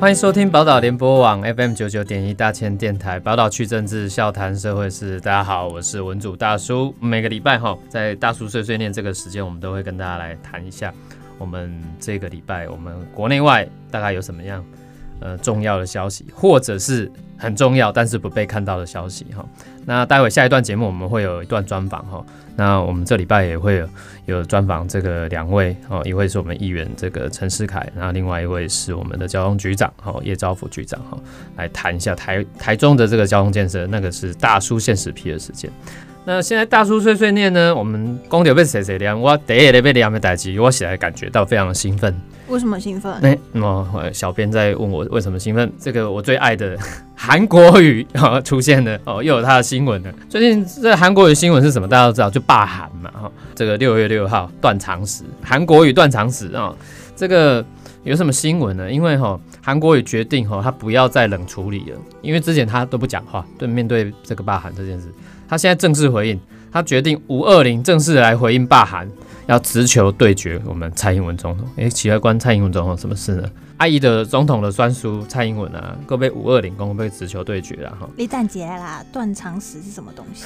[0.00, 5.18] 欢迎收听宝岛联播网 FM 九九点一大千电台，宝岛区政治笑谈社会事。
[5.18, 6.94] 大家好，我是文主大叔。
[7.00, 10.94] 每个礼拜哈，在大叔碎碎念这个时间，我们都会跟大家来谈一下，
[11.36, 14.64] 我们这个礼拜我们国内外大概有什么样
[15.20, 19.44] 呃重要的消息，或者是很重要但是不被看到的消息哈。
[19.84, 22.24] 那待会下一段节目我们会有一段专访哈。
[22.56, 23.88] 那我们这礼拜也会有
[24.26, 31.16] 有专访这个两位哦，一位是我们议员这个陈世凯，然后另外一位是我们的交通局长哦叶兆福局长哈，
[31.56, 35.70] 来谈一下台台中的这个交通建设，那个是大叔现实批的时间。
[36.28, 42.14] 那现在大叔碎碎念呢，我们公牛被谁谁凉，我第一个被凉的代机，我起来感觉到非常的兴奋。
[42.48, 43.14] 为什么兴奋？
[43.22, 45.72] 那么小编在问我为什么兴奋？
[45.80, 46.76] 这个我最爱的
[47.16, 50.12] 韩国语啊出现了哦，又有他的新闻了。
[50.28, 51.88] 最近这韩国语新闻是什么？
[51.88, 53.32] 大家都知道，就罢韩嘛哈。
[53.54, 56.76] 这个六月六号断肠时，韩国语断肠时啊。
[57.16, 57.64] 这个
[58.04, 58.92] 有什么新闻呢？
[58.92, 65.08] 因为哈韩国语决定哈他不要再冷处理了，因为之前他都不讲话，对面对这个罢韩这件事。
[65.48, 66.38] 他现在正式回应，
[66.70, 69.08] 他决定五二零正式来回应罢韩，
[69.46, 71.66] 要直球对决我们蔡英文总统。
[71.76, 73.48] 诶，奇怪，关蔡英文总统什么事呢？
[73.78, 78.08] 阿姨的总统的专属蔡英文啊，各位五二零公被直球对决了哈。
[78.16, 80.44] 李诞杰啦，断肠石是什么东西？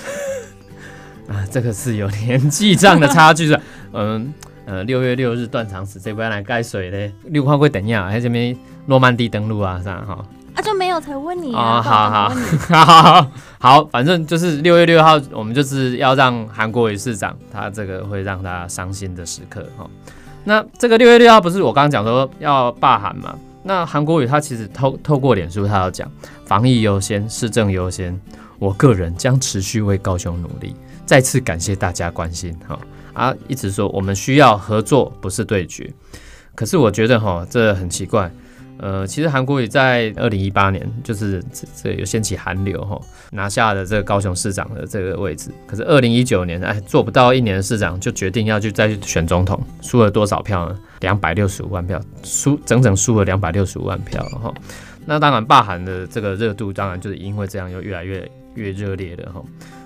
[1.32, 3.58] 啊，这个是有年纪上的差距是，
[3.92, 4.32] 嗯
[4.66, 8.56] 呃，六月六日断肠石这边来盖水嘞，六号会等一下，还这边
[8.86, 10.24] 诺曼底登陆啊，这样哈。
[10.54, 11.80] 啊，就没有才问你啊！
[11.80, 12.28] 好好
[12.68, 19.88] 好好好，反正就是六月六号，我们就是要让韩国瑜市长，他这个会让他伤心的时刻哈。
[20.44, 23.34] 那这个六月六号不是我刚刚讲说要罢韩嘛？
[23.62, 26.10] 那韩国瑜他其实透透过脸书，他要讲
[26.44, 28.20] 防疫优先，市政优先，
[28.58, 30.74] 我个人将持续为高雄努力，
[31.06, 32.78] 再次感谢大家关心哈
[33.14, 33.34] 啊！
[33.48, 35.90] 一直说我们需要合作，不是对决。
[36.54, 38.30] 可是我觉得哈，这很奇怪。
[38.78, 43.00] 呃，其实韩国瑜在二零一八年就是这这有掀起韩流哈，
[43.30, 45.50] 拿下了这个高雄市长的这个位置。
[45.68, 50.76] 可是二零一九年哎，做不到一年的市长就决定要去再去选总统，输了多少票呢？
[50.98, 54.52] 两百六十五万票，输整整输了两百六十五万票哈。
[55.06, 59.40] 那当然罢韩的这个热度，当然就是因为这样又越来越越热烈的哈。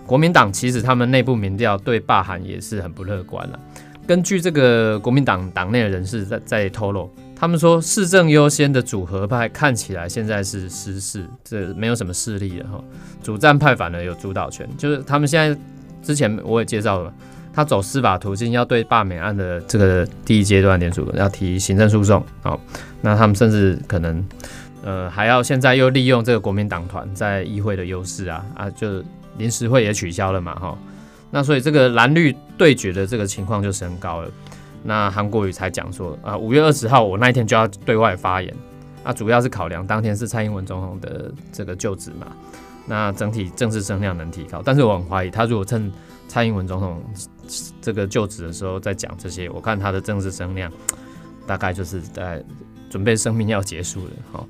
[0.07, 3.61] 国民党其实他们内部民调对罢韩也是很不乐观了。
[4.07, 7.11] 根据这个国民党党内的人士在在透露。
[7.39, 12.83] 他们说市政优先的组合派看起来现在是失势，这没有什么势力了哈。
[13.23, 15.61] 主战派反而有主导权，就是他们现在
[16.03, 17.13] 之前我也介绍了，
[17.53, 22.59] 他走司法途径，要对罢免案的这个第一阶段联署要提行政诉讼哦。
[23.03, 24.27] 那他们甚至可能
[24.83, 29.05] 呃还要现在又利用这个国民党团在议会的优势啊啊，就
[29.37, 30.79] 临时会也取消了嘛哈。
[31.31, 34.31] 那所以这个蓝绿对决的这个情况就升高了。
[34.87, 38.55] 那韩国瑜才讲说啊，五月二十号我那一天就要对外发言，
[39.03, 42.29] 啊，主要是考量当天是蔡英文总统的这个就职嘛，
[42.87, 45.93] 那整体政治声量能提高，但是我很怀疑他如果趁
[46.29, 47.03] 蔡英文总统
[47.81, 50.71] 这个就职的时候再讲这些，我看他的政治声量
[51.49, 52.45] 大概就是在
[52.89, 54.47] 准备生命要结束了，哈。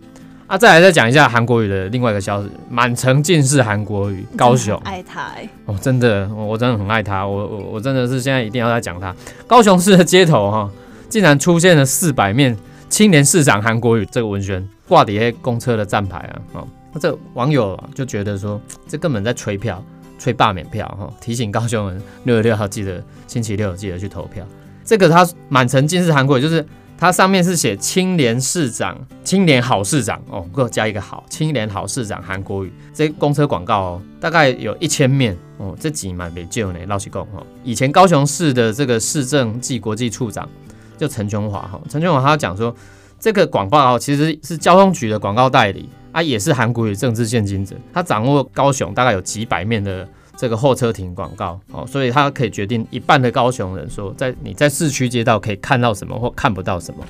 [0.46, 5.32] 啊，再来再讲一下韩国语的另外一个消息，满城尽是韩国语，高雄爱他
[5.64, 9.12] 哦，真的，我真的很爱他，我我我真的是现在一定要再讲他。
[9.48, 10.70] 高雄市的街头哈，
[11.08, 12.56] 竟然出现了四百面
[12.88, 19.82] 青年市长韩国语这个文宣挂底下公车的站牌啊，哦，那这网友就觉得说，这根本在吹票，
[20.16, 24.46] 吹罢免票哈，提醒高雄人六月六号记得星期六记得去投票。
[24.84, 26.64] 这个他满城尽是韩国语，就是。
[26.98, 32.72] 它上面是写青年市长、青年好市长哦，给我加一个好，青年好市长韩国语。
[32.94, 36.78] 这公车广告哦，大概有一千面哦，这几蛮没救呢。
[36.86, 40.48] 老实讲哈，以前高雄市的这个市政暨国际处长
[40.96, 42.74] 就陈琼华哈，陈琼华他讲说，
[43.20, 50.08] 这个广告其实是交通局的广告代理啊，也是韩国语政治现金者，他掌握高雄大概有几百面的。
[50.36, 57.04] 这个候车亭广告哦，所以它可以决定一半的高雄人说，在你在市区街道可以看到什么或看不到什么，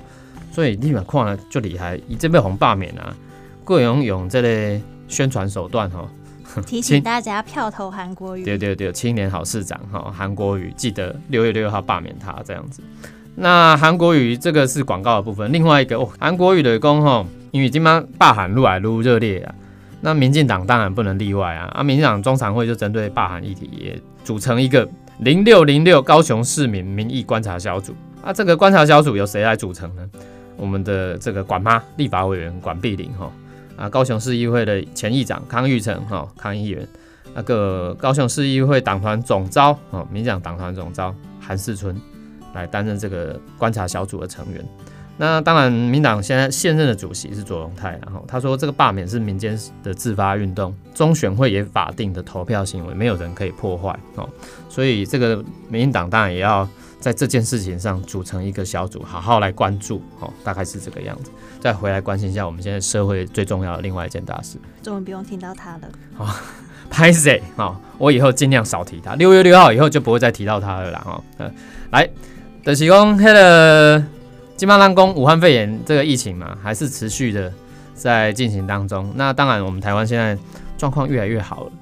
[0.53, 1.99] 所以立马看了就厉害。
[2.09, 3.15] 以这被红罢免啊，
[3.65, 6.09] 各种用这类宣传手段哈，
[6.65, 8.45] 提醒大家票投韩国瑜。
[8.45, 12.81] 对对对，青年好市长哈，韩国瑜记得六月六号罢免他这样子。
[13.35, 19.55] 那韩国瑜这个是广告的部分，另外一个哦，韩国瑜的功哈，因为今晚罢韩路来撸热烈啊。
[20.01, 21.71] 那民进党当然不能例外啊！
[21.75, 24.89] 啊，民进党中常会就针对罢韩议题，也组成一个
[25.21, 27.95] 零六零六高雄市民民意观察小组。
[28.23, 30.03] 啊，这个观察小组由谁来组成呢？
[30.57, 33.31] 我们的这个管妈立法委员管碧玲哈，
[33.77, 36.87] 啊，高雄市议会的前议长康玉成哈，康议员，
[37.35, 41.95] 那个高雄市议会党团总召哦，民进党党团总召韩世春
[42.55, 44.65] 来担任这个观察小组的成员。
[45.19, 54.29] 那当然，民党现在现任的主席是左荣泰，然后他说这个罢免是民间的自发运动，中选会也法定的投票行为，没有人可以破坏哦。
[54.69, 56.69] 所以这个民进党当然也要
[57.01, 61.31] 在这件事情上组成一个小组，好好来关注哦，大概是这个样子。
[61.61, 65.89] 再回来关心一下我们现在社会最重要的另外一件大事，终于不用听到他了。
[66.19, 66.29] 哦，
[66.91, 67.81] 拍谁啊？
[67.97, 69.15] 我以后尽量少提他。
[69.15, 71.03] 六月六号以后就不会再提到他了啦。
[71.03, 71.51] 哈，嗯，
[71.91, 72.07] 来，
[72.63, 74.16] 德喜公黑了。
[74.57, 77.53] 金马兰宫武汉肺炎这个疫情嘛，还是持续的
[77.95, 79.13] 在进行当中。
[79.15, 80.37] 那当然，我们台湾现在
[80.79, 81.73] 状况越来越好了。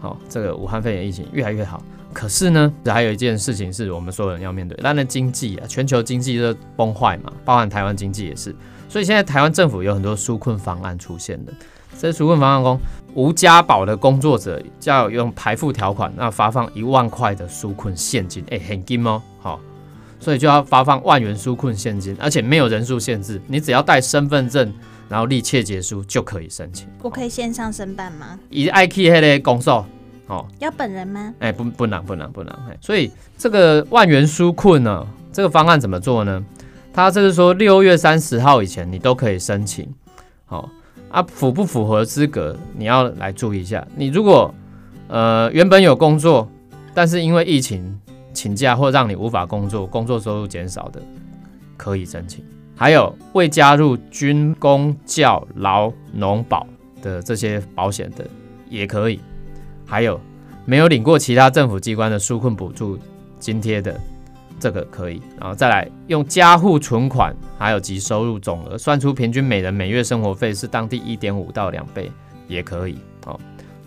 [0.00, 1.80] 好，这个武汉肺炎疫情越来越好。
[2.12, 8.54] 可是呢，还有一件事情是我们所有人要面对，那的经济啊，全球经济都崩坏嘛，包含台湾经济也是。
[8.88, 11.52] 所以现在台湾政府有很多纾困方案出现的。
[11.96, 12.80] 这纾困方案中，
[13.14, 19.60] 无家保的工作者要用排付条款，那发放一万块的纾困现金，哎，很金哦，好。
[20.24, 24.72] 所以就要发放万元纾困现金，而且没有人数限制，你只要带身份证，
[25.06, 26.88] 然后立切结书就可以申请。
[27.02, 28.38] 我可以线上申办吗？
[28.48, 29.84] 以 I K 黑的公售，
[30.26, 31.34] 哦，要本人吗？
[31.40, 32.56] 哎，不，不能，不能，不能。
[32.80, 36.42] 所以这个万元纾困呢，这个方案怎么做呢？
[36.94, 39.86] 他这是说六月三十号以前你都可以申请，
[40.46, 40.70] 好
[41.10, 43.86] 啊，符不符合资格你要来注意一下。
[43.94, 44.54] 你如果
[45.08, 46.50] 呃原本有工作，
[46.94, 48.00] 但是因为疫情。
[48.34, 51.00] 请假或让你无法工作、工作收入减少的，
[51.76, 52.44] 可以申请。
[52.76, 56.66] 还有未加入军工教劳农保
[57.00, 58.26] 的这些保险的，
[58.68, 59.20] 也可以。
[59.86, 60.20] 还有
[60.64, 62.98] 没有领过其他政府机关的纾困补助
[63.38, 63.98] 津贴的，
[64.58, 65.22] 这个可以。
[65.38, 72.10] 然后再来用家户存款，还有及收入总额算出平均每人每月生活费是当地一点五到两倍，
[72.48, 72.98] 也可以。
[73.24, 73.38] 好。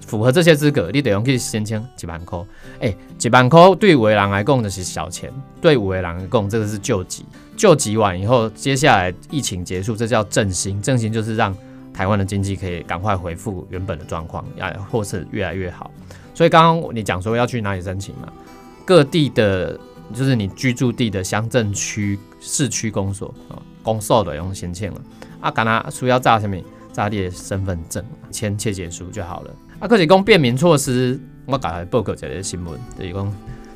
[0.08, 2.40] 符合这些资格，你得用去申请几万块。
[2.80, 5.32] 哎，几万块对五个人来讲就是小钱，
[5.62, 7.26] 对五个人来讲这个是救急。
[7.56, 10.82] 救急完以后，接下来疫情结束，这叫振兴。
[10.82, 11.56] 振兴就是让
[11.94, 15.92] 台湾的经济可以赶快恢复原本的状况，呀，或是越来越好。
[16.34, 18.32] 所以刚刚你讲说要去哪里申请嘛？
[18.86, 19.78] 各地的，
[20.14, 25.02] 就是你居住地的乡镇区、市区公所啊，公所的用申请了。
[25.42, 26.56] 啊，干那需要炸什么？
[26.98, 29.54] 炸你的身份证，签切结书就好了。
[29.78, 33.28] 啊，可是讲便民措施，我刚才报告这个新闻，就是讲，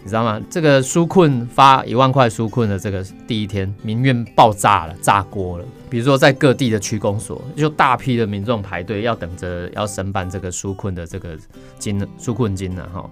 [0.03, 0.41] 你知道吗？
[0.49, 5.65] 这个纾困发一万块纾困的这个第一天，民怨爆炸了，炸锅了。
[5.87, 11.37] 比如说在各地的区公所，就大批的民众排队要等着要申办这个纾困的这个
[11.77, 13.07] 金纾困金呢，哈。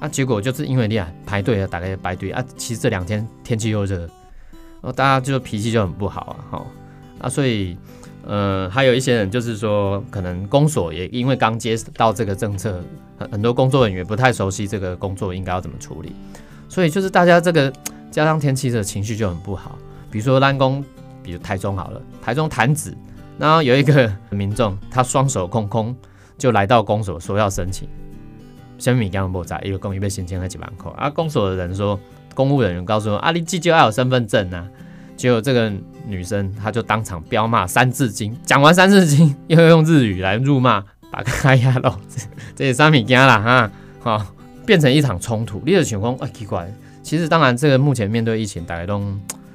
[0.00, 6.66] 啊，结果就是因为你啊排队啊，大概排队啊，其实这两天天气又热，然后大家就脾气就很不好啊，哈。
[7.18, 7.76] 啊，所以。
[8.24, 12.80] 呃，还有一些人就是说，可能公所也因为刚接到这个政策，
[13.18, 16.12] 很很多工作人员不太熟悉这个工作应该要怎么处理，
[16.68, 17.72] 所以就是大家这个
[18.10, 19.76] 加上天气的情绪就很不好。
[20.10, 20.84] 比如说蓝工，
[21.22, 22.96] 比如台中好了，台中潭子，
[23.38, 25.94] 然后有一个民众，他双手空空
[26.38, 27.88] 就来到公所说要申请，
[28.78, 31.98] 什么米刚不在，一个公寓被申请了几万块，啊，公所的人说，
[32.34, 34.68] 公务人员告诉说，啊，你记就要有身份证啊。
[35.16, 35.72] 结果这个
[36.06, 41.98] 女生，她就当场飙骂《三字经》，讲完《三字经》，又要用日语来辱骂，把开呀喽，
[42.54, 43.70] 这也三米加了哈，
[44.00, 44.26] 好，
[44.66, 45.62] 变成一场冲突。
[45.64, 46.72] 另一情况，哎，奇怪，
[47.02, 49.02] 其实当然，这个目前面对疫情，大家都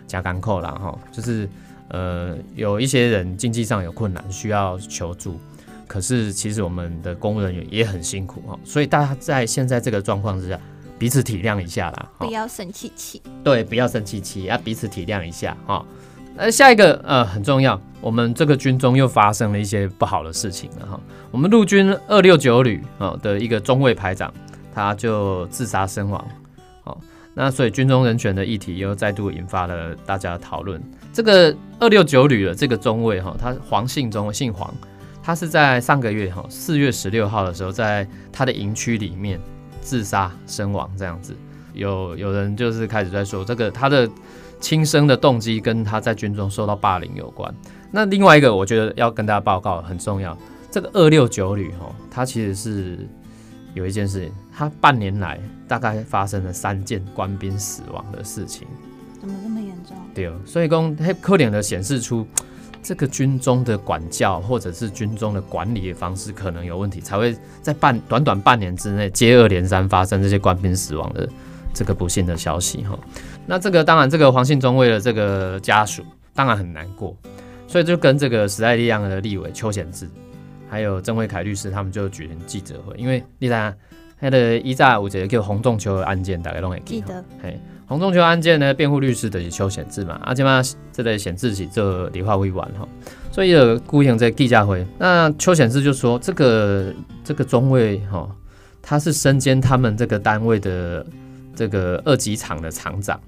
[0.06, 1.50] 加干扣了哈，就是
[1.90, 5.40] 呃，有一些人经济上有困难，需要求助，
[5.88, 10.60] 可是其实我们的公务人员也很辛苦哈，所以大家在现在这个状况之下。
[11.00, 13.22] 彼此体谅一下啦，不要生气气。
[13.44, 15.86] 对，不要生气气，要彼此体谅一下哈。
[16.38, 21.00] 呃，下一个呃很重要，我们这个军中又发生了一些不好的事情了哈。
[21.32, 24.32] 我们陆军二六九旅啊的一个中尉排长，
[24.74, 26.24] 他就自杀身亡。
[26.84, 27.00] 好，
[27.34, 30.82] 那所以军中人权的议题又再度引发了大家的讨论。
[31.12, 34.74] 这个二六九旅的这个中尉哈，他黄姓中，姓黄，
[35.24, 39.40] 他是在上个月哈四月十六号的时候，在他的营区里面。
[39.80, 41.34] 自杀身亡这样子，
[41.74, 44.06] 有有人就是开始在说这个他的
[44.60, 47.54] 轻生的动机跟他在军中受到霸凌有关。
[47.92, 50.38] 那另外一个，我觉得要跟大家报告很重要，
[50.72, 53.08] 这个二六九旅哈，它其实是
[53.74, 58.68] 有一件事情，它半年来大概发生了三件官兵死亡的事情，
[59.20, 59.96] 怎么这么严重？
[60.14, 62.28] 对，所以公黑可怜的显示出。
[62.84, 71.28] 这个军中的管教，或者是军中的管理的方式可能有问题，才会在半短短半年之内接二连三发生这些官兵死亡的
[71.78, 72.98] 这个不幸的消息哈。
[73.46, 76.04] 那这个当然，这个黄信忠为了这个家属
[76.34, 77.16] 当然很难过，
[77.68, 80.10] 所以就跟这个时代力量的立委邱显志，
[80.68, 83.78] 还有郑慧凯律师他们就举行记者会，因为你看
[84.20, 92.88] 他的一炸五节叫洪仲秋的案件，大概拢会记得，嘿，洪仲秋案件呢，辩护律师就是邱显志嘛，啊，即嘛这类显志是做理化委员哈，
[93.32, 96.92] 所以有雇佣在记者会，那邱显志就说这个
[97.24, 98.28] 这个中尉哈，
[98.82, 101.06] 他是身兼他们这个单位的
[101.58, 103.20] 这个二级厂的厂长，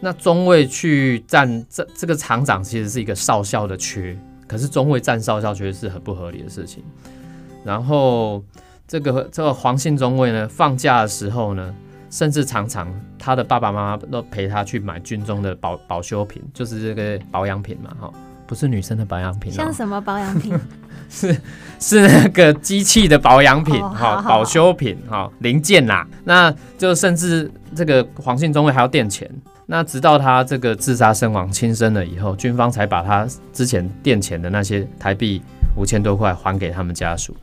[0.00, 4.14] 那中尉去占这这个厂长其实是一个少校的缺，
[4.46, 6.82] 可是中尉占少校缺是很不合理的事情，
[7.64, 8.44] 然后
[8.88, 11.74] 这个这个黄姓中尉呢，放假的时候呢。
[12.08, 12.88] 甚至常常
[13.18, 18.12] 他的爸爸妈妈都陪他去买军中的保保修品，就是这个保养品嘛，哈，
[18.46, 20.58] 不是女生的保养品，像什么保养品？
[21.08, 21.36] 是
[21.78, 26.06] 是那个机器的保养品，哈，保修品，哈，零件啦。
[26.24, 29.30] 那就甚至这个黄信中尉还要垫钱。
[29.66, 35.42] 那直到他这个自杀身亡轻生了以后，军方才把他之前垫钱的那些台币
[35.76, 37.36] 五千多块还给他们家属。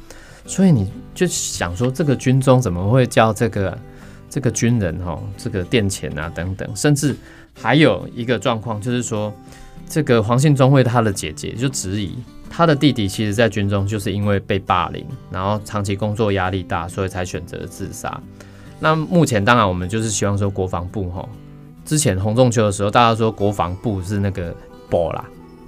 [0.45, 3.77] 所以你就想说，这个军中怎么会叫这个？
[4.29, 7.15] 这个军人哈，这个垫钱啊等等，甚至
[7.53, 9.31] 还有一个状况，就是说，
[9.93, 12.15] 这个黄信中为他的姐姐就质疑
[12.49, 18.19] 他的弟弟，其实在军中就是因为被霸凌，然后长期工作压力大，所以才选择自杀。
[18.79, 21.29] 那目前当然我们就是希望说国防部哈，
[21.85, 24.51] 之前洪仲秋的时候，大家说国防部是那个
[24.89, 25.23] 波啦，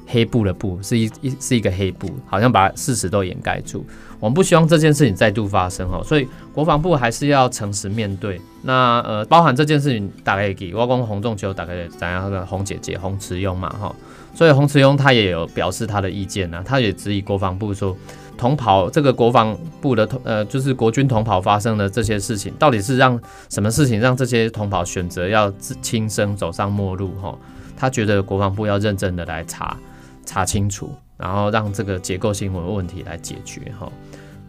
[0.07, 3.85] 黑布的布是一一是一个黑布，好像把事实都掩盖住。
[4.19, 8.39] 我们不希望这件事情再度发生哈，所以国防部还是要诚实面对。
[8.63, 13.93] 那呃，包含这件事情，大概给外公洪仲秋，大概怎样的洪姐姐洪慈庸嘛哈，
[14.33, 17.95] 所以洪慈庸他也有表示他的意见呢，他也质疑国防部说，
[18.37, 23.19] 同跑这个国防部的同呃，就是国军同跑发生的这些事情，到底是让
[23.49, 27.37] 什么事情让这些同跑选择要自轻生走上末路哈？
[27.77, 29.77] 他觉得国防部要认真的来查
[30.25, 30.91] 查清楚。
[31.17, 33.89] 然后让这个结构性的问题来解决哈，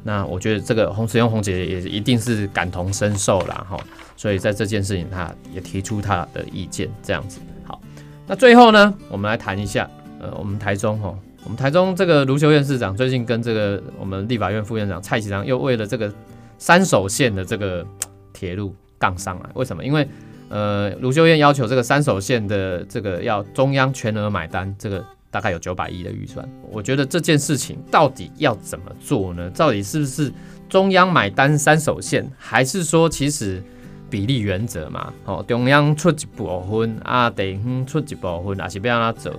[0.02, 3.78] 那我觉得这个洪慈用洪姐姐也一定是感同身受啦哈，
[4.16, 7.38] 所以在这件事情她也提出她的意见这样子。
[7.62, 7.80] 好，
[8.26, 16.12] 那最后呢，我们来谈一下，呃，我们台中哈，我们台中这个卢修院市长最近跟这个我们立法院副院长蔡其昌又为了这个
[16.58, 17.86] 三手线的这个
[18.32, 19.84] 铁路杠上来，为什么？
[19.84, 20.08] 因为
[20.48, 25.04] 呃卢修院要求这个三手线的这个要中央全额买单这个。
[25.36, 29.50] 大概有九百亿的预算，我觉得这件事情到底要怎么做呢？
[29.50, 30.32] 到底是不是
[30.66, 33.62] 中央买单三手线，还是说其实
[34.08, 35.12] 比例原则嘛？
[35.26, 39.30] 哦，中央出一部分啊，地方出一部分，还是不让他走？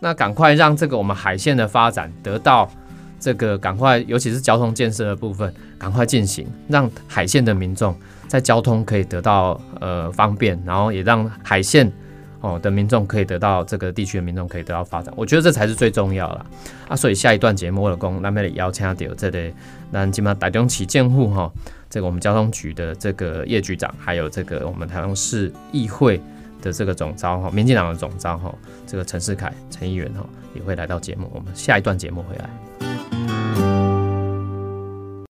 [0.00, 2.68] 那赶快让这个我们海线的发展得到
[3.20, 7.96] 这个赶快，尤其是交通建设的部分，赶快进行，让海线的民众
[8.26, 11.92] 在交通可以得到呃方便，然后也让海线。
[12.44, 16.44] 哦，的民众可以得到这个地区的民众可以得到发展，我觉得这才是最重要啦
[16.88, 16.94] 啊！
[16.94, 19.54] 所以下一段节目我公那边邀请到这里，
[19.90, 21.50] 那起码台中起建户哈，
[21.88, 26.20] 这个我们交通局的这个叶局长，还有这个我们台中市议会
[26.60, 28.54] 的这个总召哈，民进党的总召哈，
[28.86, 31.30] 这个陈世凯陈议员哈，也会来到节目。
[31.32, 32.73] 我们下一段节目回来。